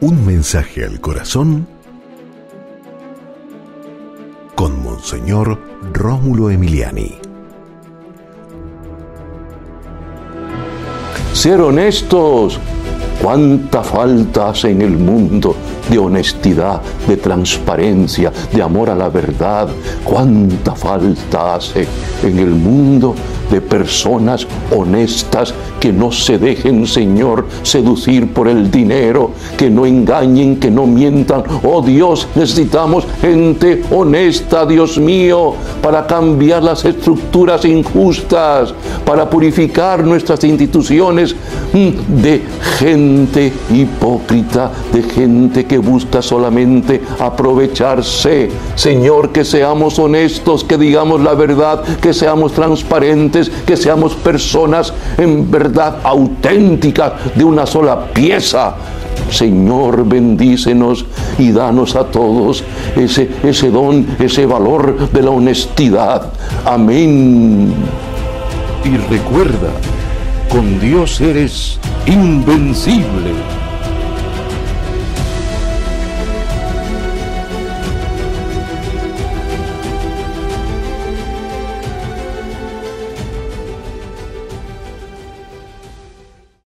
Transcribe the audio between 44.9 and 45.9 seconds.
de gente que